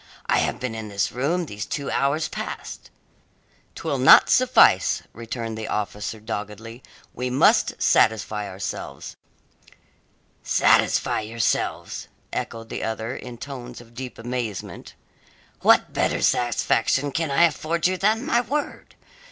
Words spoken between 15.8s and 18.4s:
better satisfaction can I afford you than